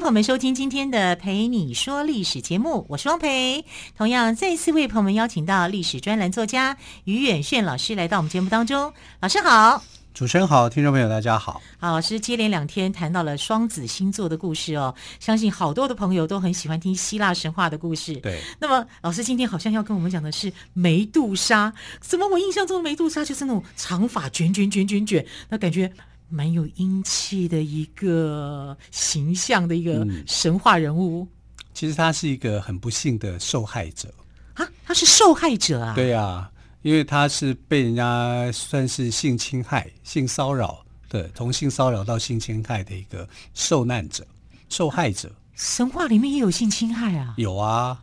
[0.00, 3.66] 朋友们收听今天的《陪你说历史》节目，我是汪培。
[3.98, 8.94] 同样，再次为朋友们邀请到历史专栏作家于远炫老师来到我们节目当中。
[9.20, 9.84] 老师好。
[10.14, 11.60] 主持人好，听众朋友大家好。
[11.78, 18.14] 好，老师接连两天谈到了双子星座的故事哦，相信好多的朋友都很喜欢听希腊神话的故事。
[18.14, 21.74] 对，那么老师今天好像要跟我们讲的是梅杜莎。
[22.00, 25.92] 怎么我印象中的梅杜莎就是那种长发卷卷卷卷卷，那感觉
[26.30, 31.24] 蛮有英气的一个形象的一个神话人物。
[31.24, 31.28] 嗯，
[31.74, 34.12] 其实他是一个很不幸的受害者
[34.54, 35.94] 啊，他是受害者啊？
[35.94, 36.50] 对啊。
[36.82, 44.26] 因为他是被人家算是性侵害、性骚扰的，从性骚扰到性侵害的一个受难者、
[44.70, 45.30] 受害者。
[45.54, 47.34] 神话里面也有性侵害啊？
[47.36, 48.02] 有啊，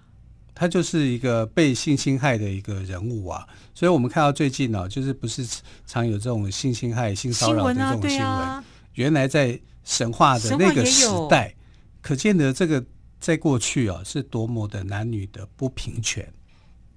[0.59, 3.47] 他就是一个被性侵害的一个人物啊。
[3.75, 5.47] 所以我们看到最近呢、啊，就是不是
[5.86, 8.64] 常有这种性侵害、性骚扰的这种新闻？
[8.95, 11.53] 原来在神话的那个时代，
[12.02, 12.83] 可见得这个
[13.19, 16.27] 在过去啊，是多么的男女的不平权。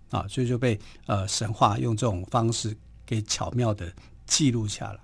[0.08, 3.92] 啊，所以就被呃神话用这种方式给巧妙的
[4.26, 4.98] 记录下来。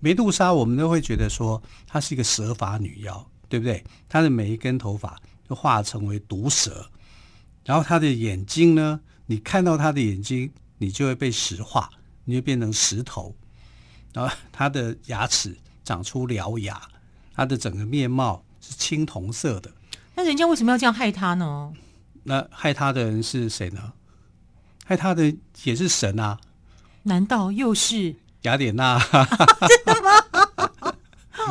[0.00, 3.82] 梅杜莎，我们都会觉得说她是一个蛇发女妖，对不对？
[4.06, 6.86] 她的每一根头发就化成为毒蛇，
[7.68, 11.90] 然后他的眼睛呢，你看到他的眼睛，你就会被石化，
[12.24, 13.36] 你就变成石头。
[14.14, 16.80] 然后他的牙齿长出獠牙，
[17.34, 19.70] 他的整个面貌是青铜色的。
[20.14, 21.70] 那人家为什么要这样害他呢？
[22.22, 23.92] 那害他的人是谁呢？
[24.86, 26.40] 害他的也是神啊？
[27.02, 28.98] 难道又是雅典娜？
[28.98, 30.94] 真的吗？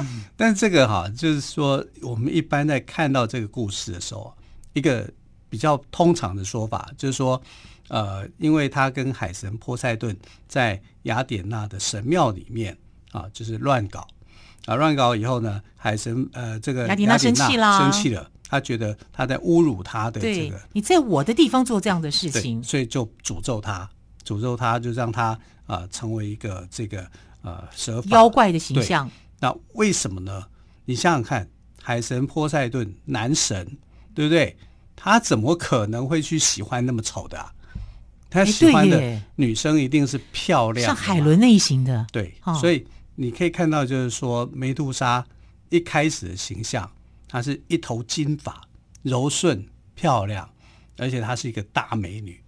[0.36, 4.36] 但这个哈，就是说，我们一般在看到这个故事的时候，
[4.74, 5.08] 一个
[5.50, 7.42] 比较通常的说法就是说，
[7.88, 10.16] 呃，因为他跟海神波塞顿
[10.48, 12.78] 在雅典娜的神庙里面
[13.12, 14.08] 啊，就是乱搞
[14.66, 18.30] 啊，乱搞以后呢，海神呃，这个雅典娜生气了，生气了。
[18.50, 23.90] 他觉得他在侮辱他的这个，你在我的地方做这样的事情，所以就诅咒他，
[24.26, 25.32] 诅咒他，就让他
[25.66, 27.06] 啊、呃、成为一个这个
[27.42, 29.12] 呃蛇妖怪的形象。
[29.42, 30.46] 那为什么呢？
[30.86, 31.50] 你想想看，
[31.82, 33.78] 海神波塞顿，男神，
[34.16, 34.56] 对不对？
[34.98, 37.54] 他怎么可能会去喜欢那么丑的啊？
[38.30, 42.06] 他喜欢的女生一定是漂亮，像海伦类型的。
[42.12, 42.86] 对，所以
[43.16, 45.26] 你可以看到，就是说梅杜莎
[45.70, 46.92] 一开始的形象。
[47.30, 48.62] 她是一头金发，
[49.02, 49.66] 柔顺
[49.96, 50.50] 漂亮，
[50.98, 52.42] 而且她是一个大美女。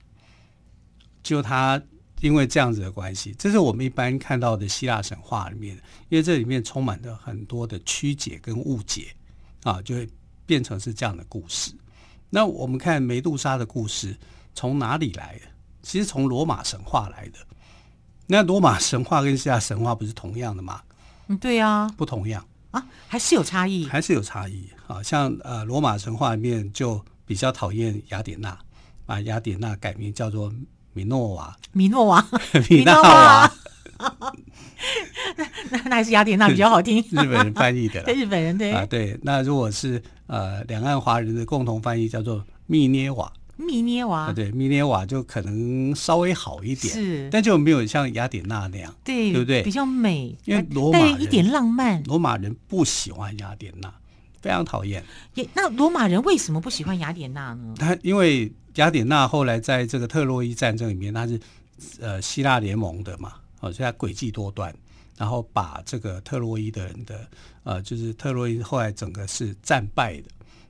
[1.21, 1.81] 就她
[2.21, 5.75] 因为这样子的关系，这是我们一般看到的希腊神话里面，
[6.09, 9.07] 因为这里面充满着很多的曲解跟误解
[9.63, 10.07] 啊，就会
[10.45, 11.71] 变成是这样的故事。
[12.29, 14.17] 那我们看梅杜莎的故事
[14.53, 15.45] 从哪里来的？
[15.81, 17.39] 其实从罗马神话来的。
[18.27, 20.81] 那罗马神话跟希腊神话不是同样的吗？
[21.27, 22.45] 嗯，对呀，不同样。
[22.71, 25.01] 啊，还是有差异，还是有差异啊。
[25.01, 28.57] 像呃，罗马神话里面就比较讨厌雅典娜，
[29.05, 30.53] 把雅典娜改名叫做
[30.93, 32.23] 米诺娃，米诺娃，
[32.69, 33.51] 米诺瓦。
[35.37, 39.17] 那那还是雅典娜比较好听，日本人翻译的，对 日本人对啊对。
[39.23, 43.31] 那如果是呃两岸华人的共同翻译，叫做密涅瓦。
[43.61, 49.61] 密涅瓦啊，对，密涅瓦就可能稍微好一点，是，但就没有像雅典娜那样，对，对不对？
[49.63, 53.93] 比较美，因为罗马人一点浪漫，罗马人不喜欢雅典娜，
[54.41, 55.03] 非常讨厌。
[55.33, 57.73] 也那罗马人为什么不喜欢雅典娜呢？
[57.77, 61.37] 他因为雅典娜后来在这个特洛伊战争里面，他是
[61.99, 64.73] 呃希腊联盟的嘛，哦，所以他诡计多端，
[65.19, 67.29] 然后把这个特洛伊的人的
[67.63, 70.29] 呃，就是特洛伊后来整个是战败的。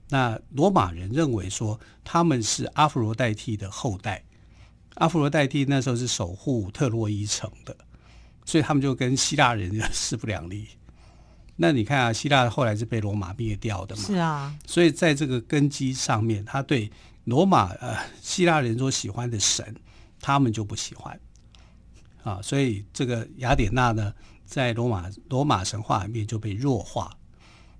[0.09, 4.23] 那罗马人认为说他们是阿佛罗代替的后代，
[4.95, 7.77] 阿佛罗代替那时候是守护特洛伊城的，
[8.43, 10.67] 所以他们就跟希腊人势不两立。
[11.55, 14.01] 那你看啊，希腊后来是被罗马灭掉的嘛？
[14.01, 14.57] 是啊。
[14.65, 16.91] 所以在这个根基上面，他对
[17.25, 19.75] 罗马呃希腊人所喜欢的神，
[20.19, 21.19] 他们就不喜欢
[22.23, 22.41] 啊。
[22.41, 24.11] 所以这个雅典娜呢，
[24.49, 27.15] 在罗马罗马神话里面就被弱化。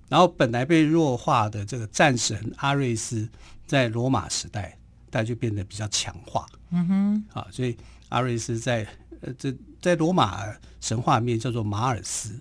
[0.08, 3.28] 然后本来被弱化的这个战神阿瑞斯，
[3.66, 4.76] 在罗马时代，
[5.10, 6.46] 他就变得比较强化。
[6.70, 7.76] 嗯哼，啊，所以
[8.08, 8.86] 阿瑞斯在
[9.20, 10.44] 呃这在罗马
[10.80, 12.40] 神话里面叫做马尔斯，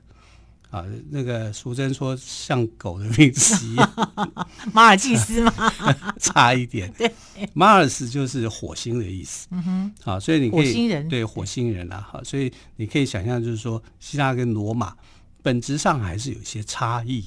[0.69, 3.94] 啊，那个俗称说像狗的名字一样，
[4.71, 5.51] 马尔济斯吗？
[6.21, 6.92] 差一点。
[6.94, 7.12] 对，
[7.54, 9.48] 马尔斯就是火星的意思。
[9.50, 14.95] 嗯哼，好，所以你可以火星人对火星人啊，好，所以你可以想象，就是说希腊跟罗马
[15.42, 17.25] 本质上还是有一些差异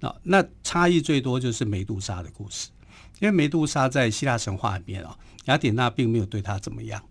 [0.00, 0.14] 啊。
[0.22, 2.68] 那差异最多就是梅杜莎的故事，
[3.18, 7.02] 因为梅杜莎在希腊神话里面啊，雅典娜并没有对她怎么样，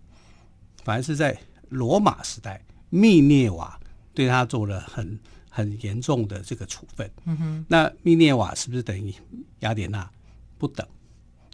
[0.86, 3.78] 反而是在罗马时代，密涅瓦
[4.14, 5.20] 对她做了很。
[5.50, 9.14] 很严重的这个处分，嗯哼，那密涅瓦是不是等于
[9.60, 10.10] 雅典娜？
[10.58, 10.88] 不等，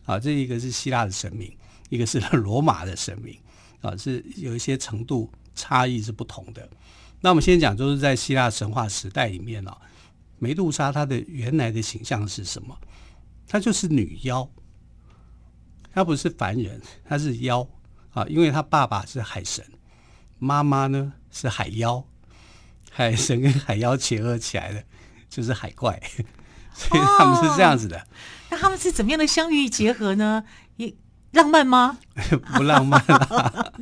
[0.03, 1.56] 啊，这一个是希腊的神明，
[1.89, 3.38] 一个是罗马的神明，
[3.81, 6.69] 啊，是有一些程度差异是不同的。
[7.21, 9.75] 那我们先讲，就是在希腊神话时代里面呢，
[10.38, 12.77] 梅杜莎她的原来的形象是什么？
[13.48, 14.48] 她就是女妖，
[15.94, 17.68] 她不是凡人，她是妖
[18.12, 19.63] 啊，因为她爸爸是海神，
[20.38, 22.06] 妈妈呢是海妖。
[22.97, 24.81] 海神跟海妖结合起来的，
[25.30, 26.01] 就是海怪，
[26.74, 28.00] 所以他们是这样子的。
[28.00, 28.03] 哦、
[28.51, 30.42] 那他们是怎么样的相遇结合呢？
[30.77, 30.95] 也
[31.31, 31.97] 浪漫吗？
[32.56, 33.74] 不浪漫啦！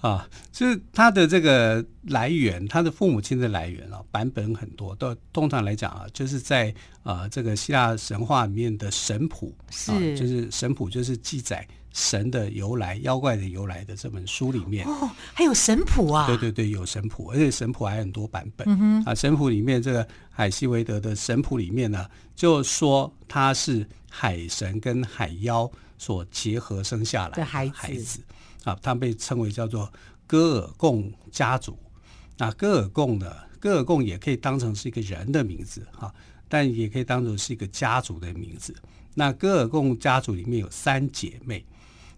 [0.00, 4.94] 啊，就是他的这个来源，他的父母亲的来源啊，版本很多。
[4.96, 11.68] 都通常来讲啊，就是在啊这个希腊神话里面的神谱是、啊，就是神谱，就是记载。
[11.92, 16.26] 神的由来、妖怪的由来的这本书里面哦，还有神谱啊！
[16.26, 18.64] 对对对，有神谱，而且神谱还很多版本。
[18.68, 28.20] 嗯哼啊，神谱里面这个海西维德的神谱里面呢，就说他是海神跟海妖所结合生下来的孩子，孩子
[28.62, 29.92] 啊，他被称为叫做
[30.28, 31.76] 戈尔贡家族。
[32.38, 36.14] 那戈尔贡呢，戈尔贡也可以当成是一个人的名字哈，
[36.48, 38.72] 但也可以当成是一个家族的名字。
[39.14, 41.66] 那戈尔贡家族里面有三姐妹。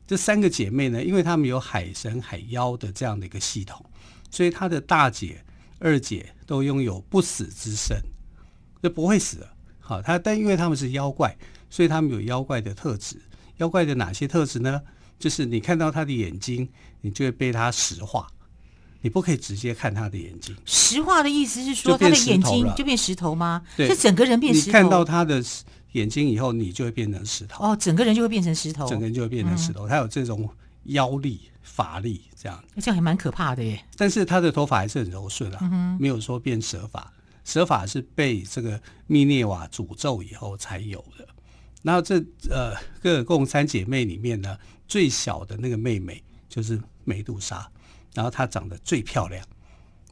[0.06, 3.84] 这三个姐妹呢，因为她们有海神、海妖的这样的一个系统，
[4.30, 5.42] 所以她的大姐、
[5.78, 7.96] 二姐都拥有不死之身，
[8.82, 9.54] 就不会死了。
[9.80, 11.34] 好，她但因为她们是妖怪，
[11.70, 13.16] 所以她们有妖怪的特质。
[13.58, 14.82] 妖怪的哪些特质呢？
[15.18, 16.68] 就是你看到她的眼睛，
[17.00, 18.26] 你就会被她石化，
[19.00, 20.54] 你不可以直接看她的眼睛。
[20.66, 23.62] 石化的意思是说，她的眼睛就变石头吗？
[23.76, 24.66] 对，是整个人变石头。
[24.66, 25.42] 你看到她的。
[25.92, 29.86] 眼睛以后你就会变成石头哦，整个人就会变成石头，整个人就会变成石头。
[29.86, 30.48] 他、嗯、有这种
[30.84, 33.82] 妖力、法力，这样，这样还蛮可怕的耶。
[33.96, 37.12] 但是他的头发还是很柔顺啊，嗯、没有说变蛇发。
[37.44, 41.26] 蛇发是被这个密涅瓦诅咒以后才有的。
[41.82, 42.16] 然后这
[42.48, 44.56] 呃，戈尔贡三姐妹里面呢，
[44.86, 47.68] 最小的那个妹妹就是梅杜莎，
[48.14, 49.44] 然后她长得最漂亮。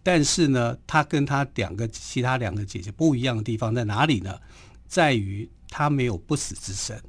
[0.03, 4.39] 但是呢，她跟她两个其他两个姐姐不一样的地方在哪里呢？
[4.87, 5.49] 在于。
[5.71, 7.01] 他没有不死之身，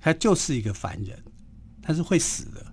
[0.00, 1.20] 他就是一个凡人，
[1.82, 2.64] 他是会死的，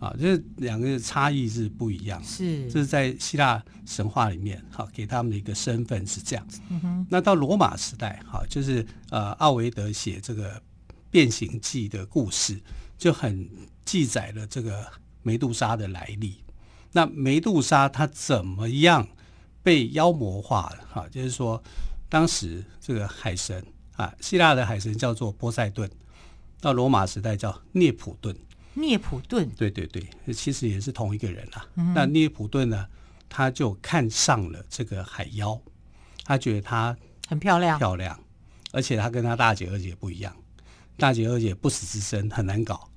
[0.00, 2.22] 啊，这两个差异是不一样。
[2.24, 6.60] 是，这是在希腊神话里面，好，给他们的一个身份是这样子。
[6.68, 7.06] 嗯。
[7.08, 10.58] 那到罗马时代，好，就是呃，奥维德写这个
[11.08, 12.60] 《变形记》的故事，
[12.98, 13.48] 就很
[13.84, 14.84] 记载了这个
[15.22, 16.42] 梅杜莎的来历。
[16.90, 19.06] 那梅杜莎她怎么样
[19.62, 20.84] 被妖魔化了？
[20.92, 21.62] 哈，就是说。
[22.10, 25.88] 当时这个海神啊，希腊的海神叫做波塞顿，
[26.60, 28.36] 到罗马时代叫涅普顿。
[28.74, 30.04] 涅普顿，对对对，
[30.34, 31.64] 其实也是同一个人啊。
[31.76, 32.86] 嗯、那涅普顿呢，
[33.28, 35.60] 他就看上了这个海妖，
[36.24, 36.96] 他觉得她
[37.28, 38.18] 很漂亮，漂亮，
[38.72, 40.34] 而且他跟他大姐二姐不一样，
[40.96, 42.89] 大姐二姐不死之身很难搞。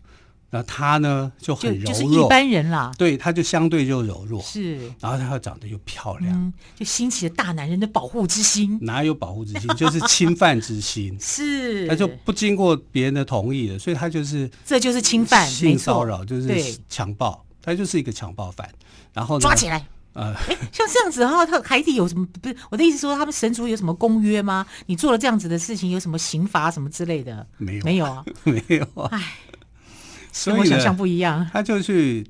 [0.54, 2.92] 那他呢就很柔弱，就，就是一般人啦。
[2.96, 4.40] 对，他就相对就柔弱。
[4.44, 8.78] 是，然后他又长得又漂亮，嗯、就兴起了大男人的保护之心。
[8.80, 9.68] 哪有保护之心？
[9.76, 11.18] 就是侵犯之心。
[11.20, 17.44] 是，他就不经过别人的同意的，所以他就是这就是侵犯、性骚扰，就是强暴。
[17.60, 18.70] 他就是一个强暴犯。
[19.12, 19.84] 然后抓起来。
[20.14, 22.24] 呃， 哎，像这样子的话，他海底有什么？
[22.40, 24.64] 不是我的意思，说他们神族有什么公约吗？
[24.86, 27.48] 你做了这样子的事情，有什么刑罚什么之类的？
[27.58, 29.10] 没有，没有啊，没有啊。
[29.12, 29.34] 哎。
[30.46, 32.26] 跟我想象不一样，他就去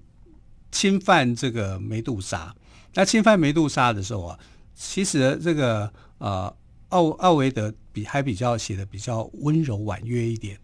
[0.71, 2.53] 侵犯这个梅杜莎。
[2.93, 4.39] 那侵犯梅杜莎的时候啊，
[4.75, 6.53] 其实这个呃
[6.89, 10.59] 奥奥维德比还比较写的比较温柔婉约一点。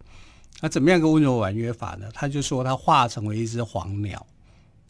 [0.61, 2.09] 那怎么样个温柔婉约法呢？
[2.13, 4.27] 他就说他化成为一只黄鸟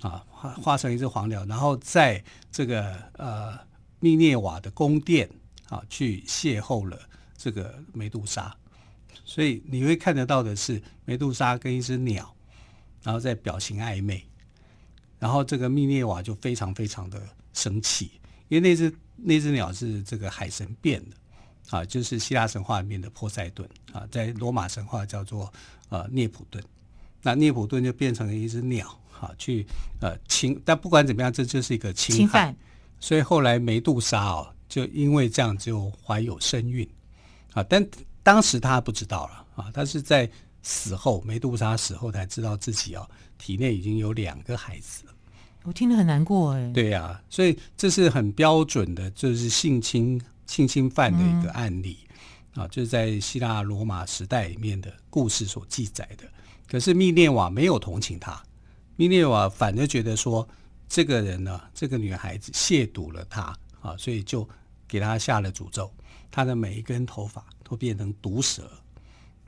[0.01, 3.58] 啊，化化成一只黄鸟，然后在这个呃
[4.00, 5.29] 密涅瓦的宫殿
[5.70, 7.00] 啊去邂逅了
[7.38, 8.53] 这个梅杜莎。
[9.24, 12.36] 所以你会看得到的是梅杜莎跟一只鸟。
[13.03, 14.24] 然后再表情暧昧，
[15.20, 17.22] 然后这个密涅瓦就非常非常的
[17.53, 18.12] 生气，
[18.48, 21.15] 因为那只那只鸟是这个海神变的。
[21.70, 23.70] 啊，就是希腊神话里面的波塞顿。
[23.94, 25.53] 啊，在罗马神话叫做
[25.89, 26.63] 呃涅普顿，
[27.22, 28.88] 那涅普顿就变成了一只鸟
[29.20, 29.68] 啊，去
[30.01, 32.58] 呃侵，但不管怎么样，这就是一个侵犯，侵犯。
[33.00, 36.89] 所以后来梅杜莎哦，就因为这样就怀有身孕。
[37.53, 37.88] 啊，但
[38.24, 40.27] 当时他不知道了啊，他是在
[40.62, 45.13] 死后梅杜莎死后才知道自己哦体内已经有两个孩子了。
[45.63, 46.72] 我听得很难过哎。
[46.74, 51.98] 对呀、啊，所以这是很标准的，就是性侵性侵犯的一个案例、
[52.56, 56.24] 嗯、啊，就是在希腊罗马时代里面的故事所记载的。
[56.68, 58.42] 可是密涅瓦没有同情他，
[58.96, 60.48] 密涅瓦反而觉得说，
[60.88, 64.48] 这个人呢，这个女孩子亵渎了他啊，所以就
[64.88, 65.92] 给他下了诅咒，
[66.32, 68.72] 他的每一根头发都变成毒蛇，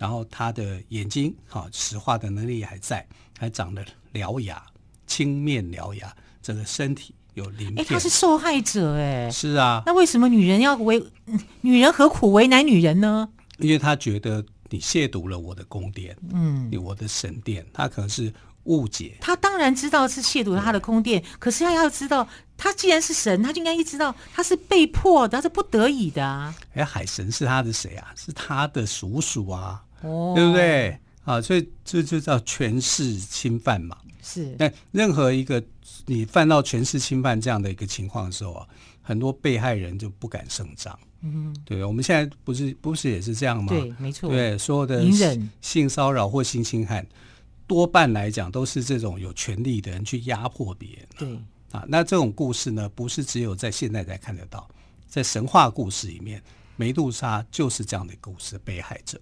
[0.02, 4.60] 然后他的眼睛哈，石化的能力还在，还长了獠牙。
[5.06, 7.86] 青面獠牙，整个身体有鳞片。
[7.86, 9.30] 哎，他是受害者哎。
[9.30, 9.84] 是啊。
[9.86, 11.06] 那为什么女人要为
[11.62, 13.30] 女人何苦为难女人呢？
[13.60, 19.18] 因为他觉得你亵渎了我的宫殿，嗯，我的神殿，他可能是误解。
[19.22, 22.28] 他当然知道是亵渎了他的宫殿，可是他要知道，
[22.58, 26.56] 他既然是神，他就应该知道他是被迫的，他是不得已的啊。
[26.74, 28.12] 哎，海神是他的谁啊？
[28.16, 30.98] 是他的叔叔啊，哦，对不对？
[31.24, 33.98] 啊，所以这就叫权势侵犯嘛。
[34.24, 35.64] 是，那任何一个
[36.06, 38.68] 你犯到权势侵犯这样的一个情况的时候啊，
[39.02, 40.98] 很多被害人就不敢声张。
[41.22, 43.70] 嗯，对，我们现在不是不是也是这样吗？
[43.70, 44.30] 对，没错。
[44.30, 45.04] 对，所有的
[45.62, 47.06] 性骚扰或性侵害，
[47.68, 51.08] 多半来讲都是这种有权利的人去压迫别人。
[51.18, 51.40] 对
[51.72, 54.68] 啊，那这种故事呢，不是只有在现在才看得到，
[55.08, 56.42] 在神话故事里面，
[56.76, 59.22] 梅杜莎就是这样的故事被害者。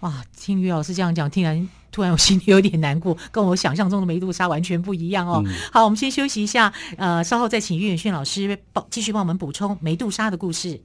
[0.00, 5.42] 哇，听于老师这样讲，听完突然我心里有点难过，跟我想象中的梅杜莎完全不一样哦。
[5.44, 10.80] 嗯、好，我们先休息一下，呃，稍后再请于远逊老师帮继续帮我们补充梅杜莎的故事。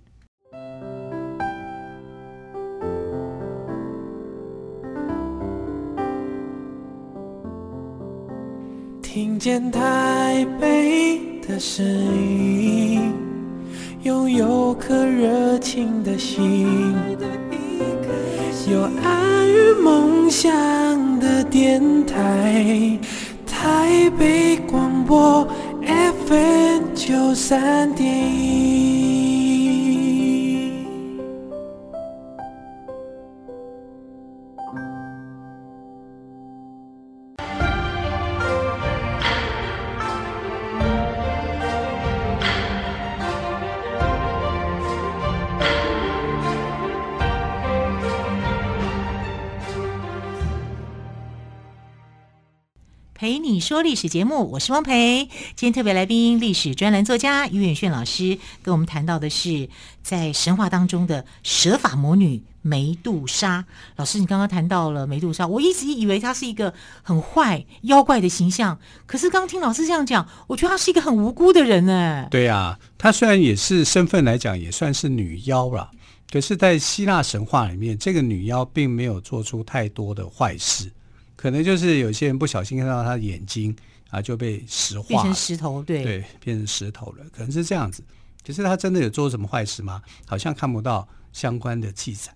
[9.03, 13.13] 听见台北的声音，
[14.01, 16.95] 拥有颗热情的心。
[18.65, 20.49] 有爱与梦想
[21.19, 22.97] 的电台，
[23.45, 25.45] 台北广播
[25.81, 28.07] FM 九三点
[53.73, 55.27] 说历史节目，我是汪培。
[55.55, 59.67] 今天特别来宾，历史专栏作家于远炫老师，跟我们谈到的是
[60.03, 63.65] 在神话当中的蛇发魔女梅杜莎。
[63.95, 68.77] 老师，你刚刚谈到了梅杜莎，我一直以为她是一个很坏妖怪的形象，
[69.07, 72.27] 可是刚听老师这样讲，我觉得她是一个很无辜的人呢。
[72.29, 75.89] 对呀、啊，她虽然也是身份来讲也算是女妖了，
[76.31, 80.91] 可是，在希腊神话里面，这个女妖并没有做出太多的坏事。
[81.43, 83.75] 可能就是有些人不小心看到他的眼睛
[84.11, 87.25] 啊，就被石化，变成石头，对对，变成石头了。
[87.33, 88.01] 可能是这样子。
[88.45, 90.01] 可是他真的有做什么坏事吗？
[90.25, 92.33] 好像看不到相关的记载。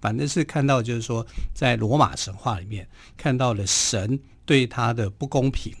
[0.00, 5.74] 反正是看到，就是说，在罗马神话里面看到了神对他的不公平。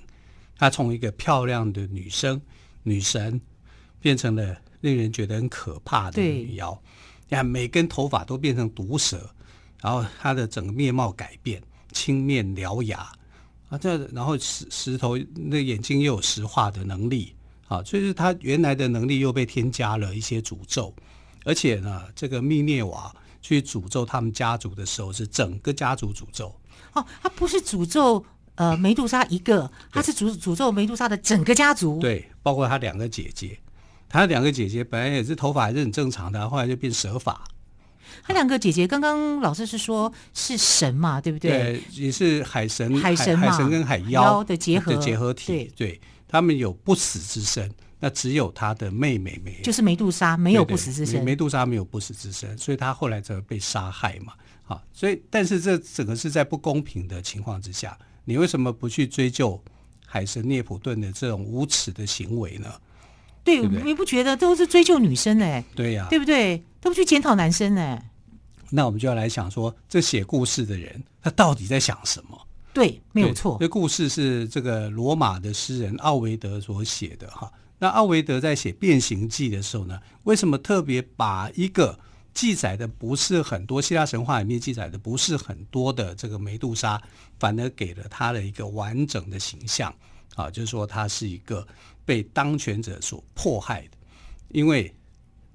[0.58, 2.38] 他从一个漂亮的女生、
[2.82, 3.40] 女神，
[4.00, 6.78] 变成了令人觉得很可怕的女妖。
[7.26, 9.30] 你看，每根头发都变成毒蛇，
[9.80, 11.62] 然后他的整个面貌改变。
[11.92, 13.10] 青面獠牙
[13.68, 17.34] 啊，这然后石石头那眼睛又有石化的能力
[17.68, 20.94] 啊，所以是他原来的能力又被添加了一些诅咒，
[21.44, 26.54] 而且呢，这个密涅瓦去诅咒他们家族的时候是整个家族诅咒。
[26.92, 28.24] 哦，他不是诅咒
[28.54, 33.58] 呃梅杜莎一个，他是诅诅咒梅杜莎的整个家族，对，包括他两个姐姐，
[34.08, 37.42] 他两个姐姐本来也是头发还是很正常的，后来就变蛇发。
[38.22, 41.50] 他两个姐姐，刚刚老师是说是神嘛，对不对？
[41.50, 45.46] 对，也是海神，海神，海神跟海妖的结合的结合体。
[45.46, 47.70] 对，对，他们有不死之身，
[48.00, 51.22] 那只有他的妹妹没有，就是梅杜莎没有不死之身。
[51.24, 54.32] 梅杜莎没有不死之身，所以他后来才会被杀害嘛。
[54.64, 59.62] 好，所以但是这整个是在不公平的情况之下，你为什么不去追究
[60.04, 62.72] 海神涅普顿的这种无耻的行为呢？
[63.44, 65.64] 对，对对，你不觉得都是追究女生哎？
[65.76, 66.60] 对呀、啊，对不对？
[66.86, 68.00] 都不去检讨男生呢？
[68.70, 72.46] 那我们就要来想说，这写故事的人他到底在想什么？
[72.72, 73.56] 对，没有错。
[73.58, 77.52] 这故事是这个罗马的诗人奥维德所写的哈。
[77.80, 81.98] 那奥维德在写《变形记》的时候呢，为什么特别把一个
[82.32, 87.02] 记载的不是很多希腊神话里面记载的不是很多的这个梅杜莎，
[87.40, 89.92] 反而给了他的一个完整的形象
[90.36, 91.66] 啊，就是说他是一个
[92.04, 93.96] 被当权者所迫害的，
[94.50, 94.94] 因为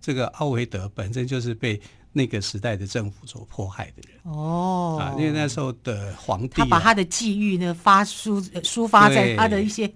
[0.02, 1.80] 这个奥维德本身就是被
[2.12, 4.20] 那个时代的政府所迫害的人。
[4.24, 4.98] 哦。
[5.00, 9.90] 啊，因为那时候的皇帝、啊、他把他的际遇呢发抒抒发在他的一些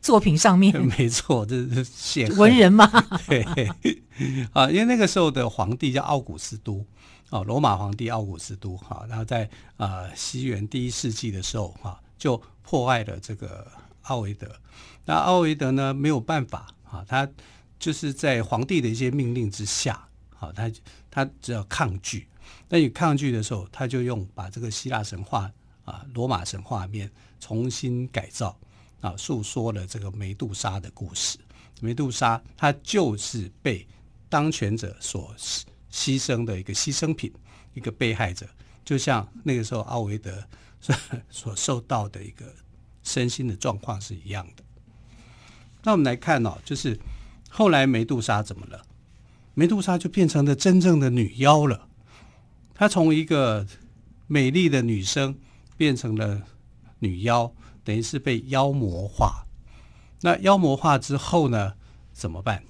[0.00, 2.86] 作品上面， 没错，这是写文人嘛，
[3.28, 3.42] 对。
[4.54, 6.84] 啊，因为那个时候的皇帝叫奥古斯都。
[7.30, 9.44] 哦，罗马皇帝奥古斯都哈，然后在
[9.78, 13.66] 啊、呃、西元第一世纪的时候哈，就破坏了这个
[14.02, 14.46] 奥维德。
[15.06, 17.26] 那奥维德呢没有办法啊，他
[17.82, 20.70] 就是在皇帝的一些命令之下，好，他
[21.10, 22.28] 他只要抗拒。
[22.68, 25.50] 那你抗拒的时候，他就用把这个希腊神话
[25.84, 27.10] 啊、罗马神话面
[27.40, 28.56] 重新改造
[29.00, 31.36] 啊，诉说了这个梅杜莎的故事。
[31.80, 33.86] 梅杜莎她就是被
[34.28, 35.34] 当权者所。
[35.94, 37.30] 牺牲的一个牺牲品，
[37.74, 38.48] 一个被害者，
[38.82, 40.42] 就像那个时候奥维德
[41.28, 42.46] 所受到的一个
[43.02, 44.64] 身心的状况是一样的。
[45.82, 46.98] 那我们来看哦，就是
[47.54, 48.82] 后来梅杜莎怎么了？
[49.52, 51.86] 梅杜莎就变成了真正的女妖了。
[52.72, 53.66] 她从一个
[54.26, 55.38] 美丽的女生
[55.76, 56.40] 变成了
[57.00, 57.52] 女妖，
[57.84, 59.46] 等于是被妖魔化。
[60.22, 61.74] 那妖魔化之后呢？
[62.14, 62.64] 怎么办？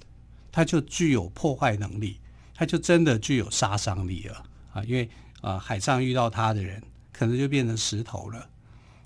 [0.51, 2.19] 她就具有破坏能力。
[2.53, 4.83] 她就真的具有杀伤力了啊！
[4.83, 5.09] 因为
[5.39, 8.49] 啊，海上遇到她的人，可能就变成石头了，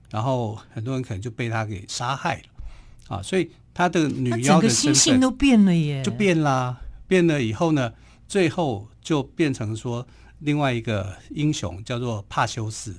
[0.09, 3.21] 然后很多人可能就被他给杀害了啊！
[3.21, 6.81] 所以他的女妖的心性都变了耶，就变啦。
[7.07, 7.93] 变了以后呢，
[8.27, 10.07] 最后就变成说
[10.39, 12.95] 另外一个英雄叫做帕修斯，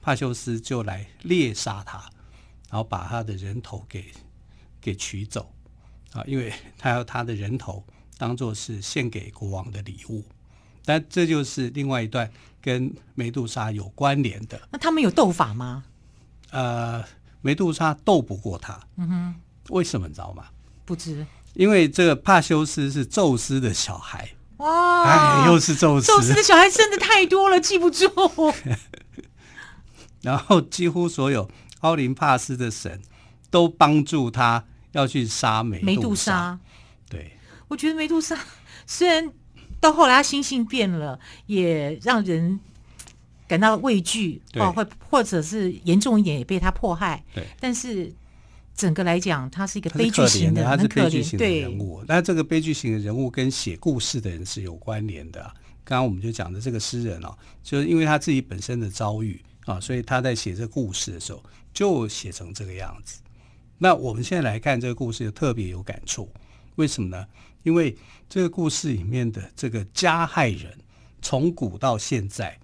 [0.00, 1.98] 帕修斯就来猎杀他，
[2.70, 4.06] 然后把他的人头给
[4.80, 5.52] 给取走
[6.12, 6.24] 啊！
[6.26, 7.84] 因为他要他的人头。
[8.18, 10.22] 当做是献给国王的礼物，
[10.84, 14.60] 但这就是另外一段跟梅杜莎有关联的。
[14.70, 15.82] 那他们有斗法吗？
[16.50, 17.04] 呃，
[17.40, 18.78] 梅杜莎斗不过他。
[18.96, 19.34] 嗯哼，
[19.72, 20.44] 为什么你知道吗？
[20.84, 21.26] 不知。
[21.54, 24.30] 因为这个帕修斯是宙斯的小孩。
[24.58, 25.02] 哇！
[25.04, 26.06] 哎，又是宙斯。
[26.06, 28.06] 宙斯的小孩生的太多了，记不住。
[30.22, 33.02] 然后几乎所有奥林帕斯的神
[33.50, 36.58] 都帮助他要去杀梅梅杜莎。
[37.10, 37.36] 对。
[37.68, 38.38] 我觉得梅杜莎
[38.86, 39.32] 虽然
[39.80, 42.60] 到后来他心性变了，也让人
[43.48, 47.24] 感到畏惧，或或或者是严重一点也被他迫害。
[47.34, 48.12] 对，但是
[48.74, 52.02] 整个来讲，他是一个悲剧型的，他是悲剧型的人物。
[52.08, 55.40] 那这个悲剧型的人物跟写故事的人是有关联的。
[55.84, 61.42] 刚刚我们就讲的这个诗人哦，就是因为他自己本身的遭遇啊，所以他在写这个故事的时候
[61.74, 63.20] 就写成这个样子。
[63.78, 66.30] 那我们现在来看这个故事，就特别有感触。
[66.76, 67.26] 为什么呢？
[67.64, 67.96] 因为
[68.28, 70.72] 这个故事里面的这个加害人，
[71.20, 72.58] 从古到现在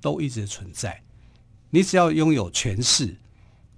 [0.00, 1.02] 都一直存在。
[1.70, 3.16] 你只要拥有权势，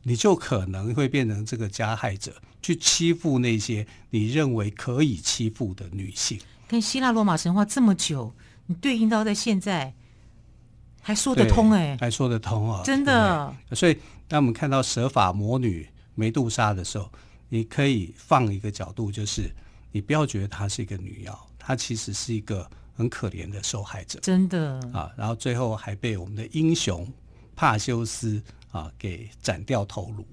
[0.05, 6.39] 你就可能会变成这个加害者，去欺负那些你认为可以欺负的女性。
[6.69, 8.33] 跟希腊罗马神话这么久，
[8.67, 9.93] 你对应到在现在，
[11.03, 13.55] 还说得通哎，还说得通啊，真的。
[13.73, 17.11] 所以当我们看到蛇法魔女梅杜莎的时候，
[17.49, 19.51] 你可以放一个角度，就是。
[19.97, 25.09] 你不要觉得她是一个女妖，她其实是一个很可怜的受害者，真的啊。
[25.17, 27.07] 然后最后还被我们的英雄
[27.55, 28.43] 帕修斯
[28.75, 30.27] 啊给斩掉头颅，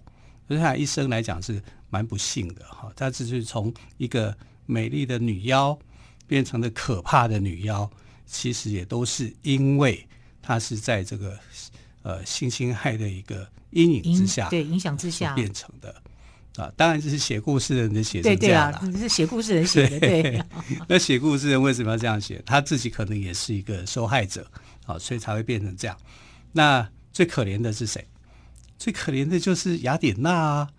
[0.47, 2.91] 所以她一生来讲是蛮不幸的哈。
[2.95, 5.77] 她只是从一个美丽的女妖
[6.25, 7.87] 变成了可怕的女妖，
[8.25, 10.07] 其实也都是因为
[10.41, 11.37] 她是在这个
[12.01, 15.93] 呃性侵害的一个阴影之下，对影响之下变成的。
[16.57, 18.79] 啊，当然这是写故事的人的写成这样啦。
[18.79, 19.99] 对对啊，是写故事人 写的。
[20.01, 20.43] 对，对
[20.89, 22.41] 那写故事人为什么要这样写？
[22.45, 24.45] 他自己可能也是一个受害者，
[24.85, 25.95] 啊，所以才会变成这样。
[26.51, 28.05] 那最可怜的是谁？
[28.81, 30.69] 最可怜的就是雅典娜啊！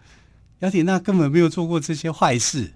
[0.58, 2.72] 雅典娜根本没有做过这些坏事，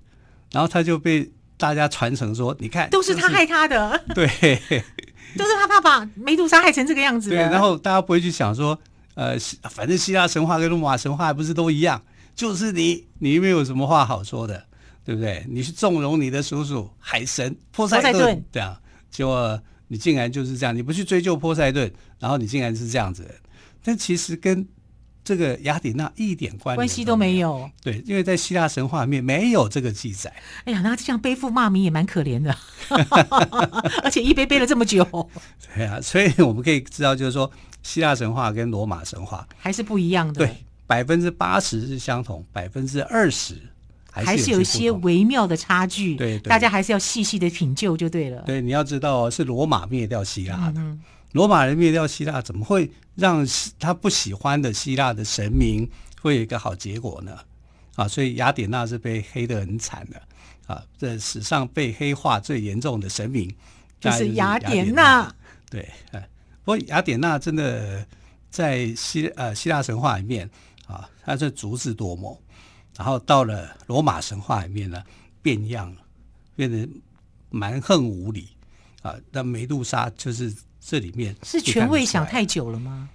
[0.53, 4.05] 然后他就被大家传承说，你看，都是他害他的。
[4.15, 4.25] 对，
[5.37, 7.31] 都是他爸爸梅杜莎害成这个样子。
[7.31, 8.79] 对，然后大家不会去想说，
[9.15, 9.37] 呃，
[9.69, 12.01] 反正希腊神话跟罗马神话还不是都一样？
[12.37, 14.65] 就是你，你没有什么话好说的，
[15.05, 15.45] 对不对？
[15.49, 23.29] 你去纵容你的叔叔海神波塞顿，对啊，结果你竟然就是这样，你不去追究波塞顿，然后你竟然是这样子，
[23.83, 24.65] 但其实跟
[25.27, 27.69] 这个雅典娜一点关关系都没有。
[27.83, 30.33] 对，因为在希腊神话里面没有这个记载。
[30.65, 32.57] 哎呀，那这样背负骂名也蛮可怜的，
[34.05, 35.05] 而且一背背了这么久。
[35.75, 37.51] 对啊，所以我们可以知道，就是说
[37.83, 40.47] 希腊神话跟罗马神话还是不一样的。
[40.47, 40.57] 对。
[40.89, 43.61] 百分之八十是相同，百分之二十
[44.09, 46.15] 还是有一些微妙的差距。
[46.15, 48.41] 对，对，大家还是要细细的品究就对了。
[48.47, 51.01] 对，你要知道是罗马灭掉希腊的，嗯、
[51.33, 53.47] 罗马人灭掉希腊，怎么会让
[53.79, 55.89] 他不喜欢的希腊的神明
[56.21, 57.39] 会有一个好结果呢？
[57.95, 60.21] 啊，所以雅典娜是被黑得很惨的
[60.67, 63.55] 啊，这史上被黑化最严重的神明
[64.01, 65.35] 就是雅典娜。
[65.71, 65.89] 对，
[66.65, 68.07] 不过雅典娜真的
[68.51, 70.49] 在希呃希腊神话里面
[70.87, 72.41] 啊，她是足智多谋，
[72.97, 75.03] 然后到了罗马神话里面呢，
[75.43, 76.01] 变样了，
[76.55, 76.89] 变得
[77.51, 78.49] 蛮横无理
[79.07, 79.17] 啊。
[79.31, 83.09] 那梅杜莎就是这里面是权位想太久了吗？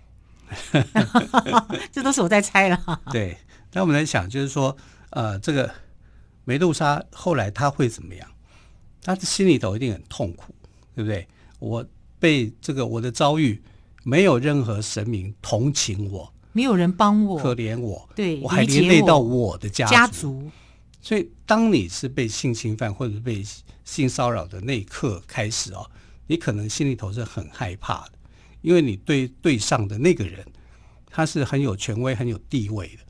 [1.92, 3.02] 这都是我在猜了。
[3.12, 3.38] 对，
[3.72, 4.76] 那我们来想，就是说，
[5.12, 5.74] 呃，这个
[6.44, 8.28] 梅杜莎后来他会怎么样？
[9.04, 10.54] 他的心里头一定很痛苦，
[10.94, 11.28] 对不对？
[11.60, 11.86] 我
[12.20, 13.62] 被这个我的遭遇，
[14.04, 19.92] 没有任何神明同情我，没有人帮我，可怜我，对，我还连累到我的家族。
[19.94, 20.52] 家族。
[21.02, 23.44] 所以，当你是被性侵犯或者被
[23.84, 25.90] 性骚扰的那一刻开始哦，
[26.28, 28.14] 你可能心里头是很害怕的。
[28.62, 30.46] 因为你对对上的那个人，
[31.08, 33.04] 他是很有权威、很有地位的，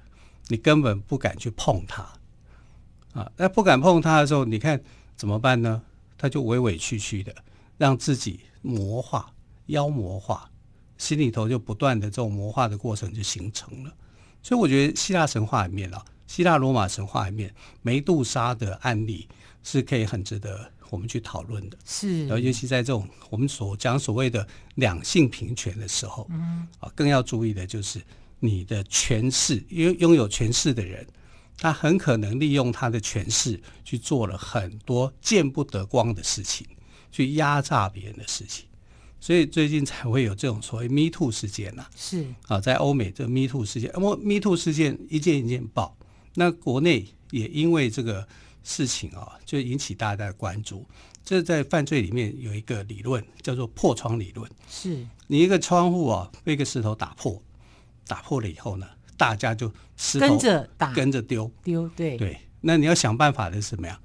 [0.48, 2.02] 你根本不敢去碰他
[3.14, 3.30] 啊。
[3.36, 4.82] 那不敢碰他的时候，你看
[5.18, 5.82] 怎么办呢？
[6.18, 7.36] 他就委委屈屈的，
[7.78, 9.34] 让自己魔化、
[9.66, 10.50] 妖魔化，
[10.98, 13.94] 心里头就不断的这种魔化的过程就形成了。
[14.42, 19.28] 所以我觉得希腊神话里面啊，希腊罗马神话里面梅杜莎的案例
[19.64, 20.72] 是可以很值得。
[20.90, 21.78] 我们去讨论的。
[21.86, 28.02] 是，尤其在这种我们所讲所谓的两性平权的时候，嗯，啊，更要注意的就是
[28.40, 31.08] 你的权势，因为拥有权势的人，
[31.58, 36.68] 他很可能利用他的权势去做了很多见不得光的事情，
[37.10, 38.66] 去压榨别人的事情，
[39.22, 42.26] 所以最近才会有这种所谓 “Me Too” 事件呐、啊，是。
[42.48, 45.98] 啊，在欧美这 “Me Too” 事件，那么 “Me Too” 事件一件一件爆，
[46.36, 48.28] 那国内也因为这个。
[48.64, 50.86] 事情啊，就引起大家的关注。
[51.26, 54.48] 这在犯罪里面有一个理论，叫做破窗理论。
[54.70, 57.42] 是你一个窗户啊，被一个石头打破，
[58.06, 61.90] 打破了以后呢，大家就石头跟着打，跟着丢丢。
[61.96, 64.00] 对对，那你要想办法的是什么呀？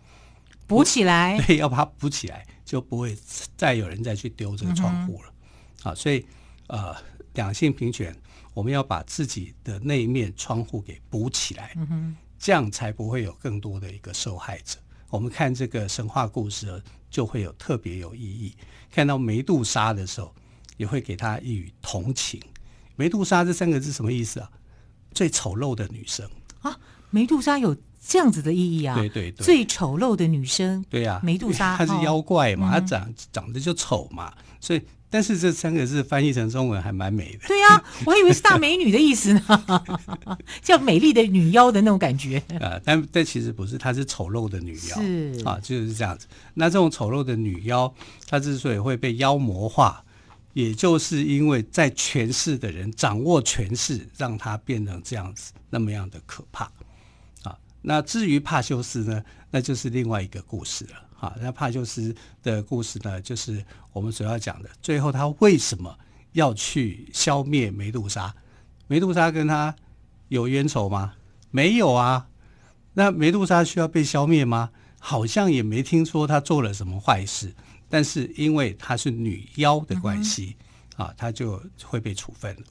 [0.66, 1.36] 补起来。
[1.46, 3.14] 对，要把它补起来，就不会
[3.58, 5.30] 再有人再去丢这个窗户了。
[5.82, 6.24] 好、嗯，所以
[6.68, 6.96] 呃，
[7.34, 8.16] 两性平权，
[8.56, 11.76] 我们要把自己的那一面窗户给补起来。
[12.38, 14.78] 这样才不会有更多的一个受害者。
[15.10, 18.54] 我们看这个神话故事就会有特别有意义。
[18.90, 20.34] 看到梅杜莎的时候，
[20.78, 22.40] 也会给她一语同情。
[22.94, 24.50] 梅杜莎这三个字什么意思啊？
[25.12, 26.26] 最丑陋的女生
[26.60, 26.80] 啊！
[27.10, 28.94] 梅杜莎有这样子的意义啊？
[28.94, 30.84] 对对对，最丑陋的女生。
[30.88, 34.82] 对呀、啊，梅杜莎 她是妖怪嘛，她、哦、长长得就丑嘛，所以。
[35.08, 37.46] 但是这三个字翻译成中文还蛮美的。
[37.46, 39.40] 对呀、啊，我还以为是大美女的意思呢，
[40.60, 42.42] 叫美丽的女妖的那种感觉。
[42.60, 45.00] 啊，但但其实不是，她是丑陋的女妖。
[45.00, 46.26] 是啊，就是这样子。
[46.54, 47.90] 那这种丑陋的女妖，
[48.28, 50.04] 她之所以会被妖魔化，
[50.54, 56.70] 也就是因为在权势的人掌握权势，让她变成这样子，那么样的可怕。
[57.86, 60.92] 啊，那至于帕修斯呢，那就是另外一个故事了。
[61.14, 64.68] 哈，那帕修斯的故事呢，就是我们所要讲的。
[64.82, 65.98] 最后，他为什么
[66.32, 68.34] 要去消灭梅杜莎？
[68.86, 69.74] 梅杜莎跟他
[70.28, 71.14] 有冤仇吗？
[71.50, 72.28] 没有啊。
[72.94, 74.70] 那梅杜莎需要被消灭吗？
[74.98, 77.54] 好像也没听说他做了什么坏事。
[77.88, 80.56] 但是因为她是女妖的关系，
[80.96, 82.62] 啊，他就会被处分了。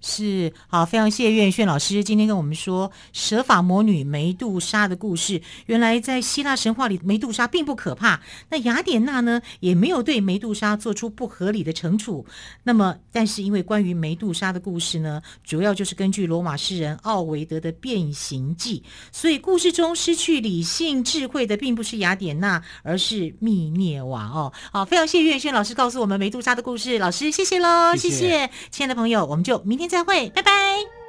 [0.00, 5.42] 是好，非常谢谢岳轩老师今天跟我们说蛇法魔女梅杜莎的故事。
[5.66, 8.20] 原来在希腊神话里，梅杜莎并不可怕。
[8.48, 12.24] 那雅典娜呢，也没有对梅杜莎做出不合理的惩处。
[12.62, 18.82] 那么，但是因为关于梅杜莎的故事呢，主要就是根据罗马诗人奥维德的《变形记》，
[19.12, 24.50] 所以故事中失去理性智慧的并不是雅典娜，而是密涅瓦哦。
[24.72, 26.98] 好，非常谢谢岳轩老师告诉我们梅杜莎的故事。
[26.98, 29.89] 老师，谢谢喽，谢谢亲爱的朋友，我们就明天。
[29.90, 30.99] 再会，拜拜。